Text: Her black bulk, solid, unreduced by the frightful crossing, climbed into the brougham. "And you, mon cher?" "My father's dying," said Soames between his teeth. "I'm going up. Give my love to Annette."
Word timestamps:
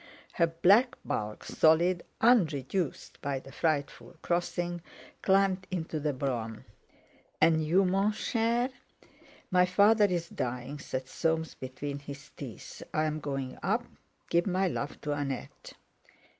Her 0.33 0.47
black 0.47 0.97
bulk, 1.05 1.43
solid, 1.43 2.01
unreduced 2.21 3.21
by 3.21 3.37
the 3.37 3.51
frightful 3.51 4.15
crossing, 4.23 4.81
climbed 5.21 5.67
into 5.69 5.99
the 5.99 6.11
brougham. 6.11 6.65
"And 7.39 7.63
you, 7.63 7.85
mon 7.85 8.11
cher?" 8.11 8.71
"My 9.51 9.67
father's 9.67 10.27
dying," 10.27 10.79
said 10.79 11.07
Soames 11.07 11.53
between 11.53 11.99
his 11.99 12.31
teeth. 12.35 12.81
"I'm 12.91 13.19
going 13.19 13.59
up. 13.61 13.85
Give 14.27 14.47
my 14.47 14.67
love 14.67 14.99
to 15.01 15.11
Annette." 15.11 15.73